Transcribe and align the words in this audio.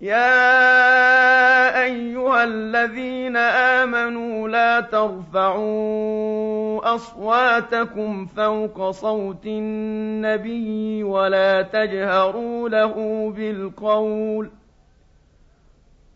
يا 0.00 1.82
ايها 1.84 2.44
الذين 2.44 3.36
امنوا 3.36 4.48
لا 4.48 4.80
ترفعوا 4.80 6.00
اصواتكم 6.94 8.26
فوق 8.26 8.90
صوت 8.90 9.46
النبي 9.46 11.04
ولا 11.04 11.62
تجهروا 11.62 12.68
له 12.68 12.94
بالقول 13.36 14.50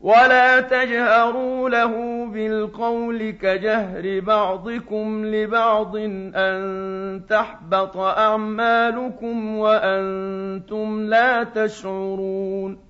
ولا 0.00 0.60
تجهروا 0.60 1.68
له 1.70 2.26
بالقول 2.26 3.30
كجهر 3.30 4.20
بعضكم 4.20 5.24
لبعض 5.26 5.96
ان 5.96 7.22
تحبط 7.28 7.96
اعمالكم 7.96 9.56
وأنتم 9.58 11.00
لا 11.00 11.44
تشعرون 11.44 12.83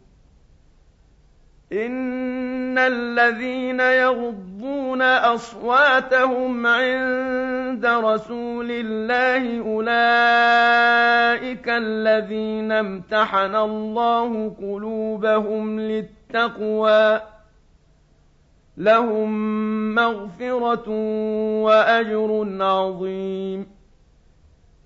إن 1.73 2.79
الذين 2.79 3.81
يغضون 3.81 5.03
أصواتهم 5.03 6.67
عند 6.67 7.87
رسول 7.87 8.71
الله 8.71 9.61
أولئك 9.75 10.89
الذين 11.69 12.73
امتحن 12.73 13.55
الله 13.56 14.56
قلوبهم 14.61 15.81
للتقوى 15.81 17.21
لهم 18.77 19.31
مغفرة 19.95 20.91
وأجر 21.62 22.47
عظيم 22.61 23.67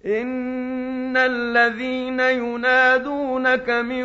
إن 0.07 1.17
الذين 1.17 2.20
ينادونك 2.20 3.70
من 3.70 4.05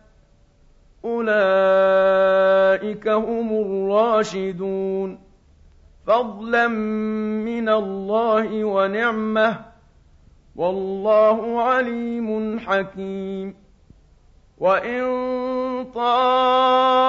أولئك 1.05 2.97
هم 3.07 3.51
الراشدون 3.51 5.19
فضلا 6.07 6.67
من 6.67 7.69
الله 7.69 8.65
ونعمه 8.65 9.59
والله 10.55 11.61
عليم 11.61 12.59
حكيم 12.59 13.55
وإن 14.57 15.01
طائفتان 15.95 17.01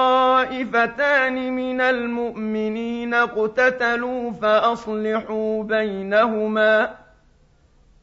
من 1.55 1.81
المؤمنين 1.81 3.13
اقتتلوا 3.13 4.31
فأصلحوا 4.31 5.63
بينهما 5.63 7.02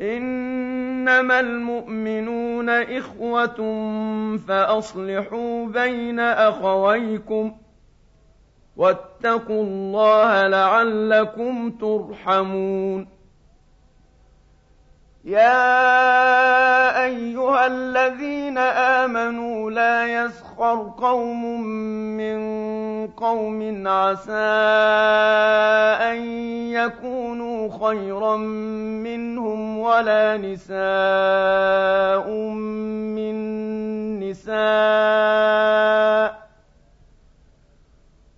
إنما 0.00 1.40
المؤمنون 1.40 2.68
إخوة 2.68 3.58
فأصلحوا 4.48 5.66
بين 5.66 6.20
أخويكم 6.20 7.52
واتقوا 8.76 9.62
الله 9.64 10.46
لعلكم 10.48 11.70
ترحمون. 11.70 13.22
يا 15.24 17.04
أيها 17.04 17.66
الذين 17.66 18.58
آمنوا 18.58 19.70
لا 19.70 20.24
يسخر 20.24 20.92
قوم 20.98 21.60
من 22.16 22.40
قوم 23.06 23.88
عسى 23.88 24.32
أن 26.10 26.18
يكونوا 26.74 27.86
خيرا 27.86 28.36
منهم 29.06 29.61
ولا 29.92 30.36
نساء 30.36 32.30
من 33.16 33.36
نساء 34.20 35.52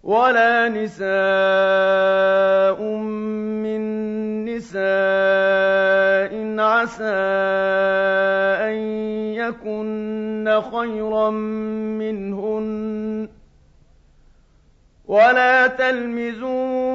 ولا 0.02 0.68
نساء 0.68 1.08
من 3.64 3.82
نساء 4.44 4.84
عسى 6.58 7.22
أن 8.68 8.76
يكن 9.38 10.62
خيرا 10.72 11.30
منهن 12.00 13.28
ولا 15.06 15.66
تلمزوا 15.66 16.94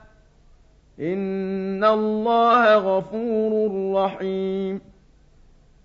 إن 0.99 1.83
الله 1.83 2.75
غفور 2.75 3.71
رحيم 3.95 4.81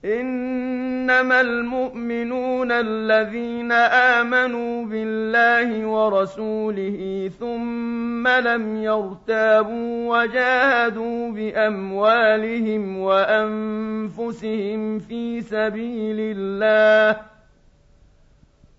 إنما 0.05 1.41
المؤمنون 1.41 2.73
الذين 2.73 3.73
آمنوا 3.73 4.85
بالله 4.85 5.87
ورسوله 5.87 7.31
ثم 7.41 8.29
لم 8.29 8.83
يرتابوا 8.83 10.19
وجاهدوا 10.19 11.33
بأموالهم 11.33 12.99
وأنفسهم 12.99 14.99
في 14.99 15.41
سبيل 15.41 16.37
الله 16.37 17.21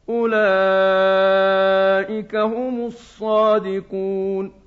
أولئك 0.10 0.36
هم 2.36 2.86
الصادقون 2.86 4.67